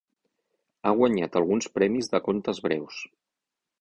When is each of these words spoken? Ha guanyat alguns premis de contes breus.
Ha 0.85 0.93
guanyat 1.01 1.37
alguns 1.41 1.69
premis 1.77 2.09
de 2.15 2.23
contes 2.31 2.63
breus. 2.69 3.03